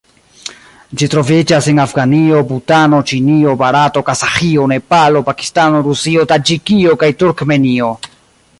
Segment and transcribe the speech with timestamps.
[1.01, 7.93] Ĝi troviĝas en Afganio, Butano, Ĉinio, Barato, Kazaĥio, Nepalo, Pakistano, Rusio, Taĝikio kaj Turkmenio.